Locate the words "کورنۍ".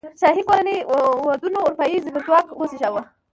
0.47-0.75